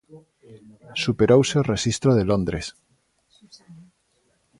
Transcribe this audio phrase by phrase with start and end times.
[1.03, 2.65] Superouse o rexistro de Londres.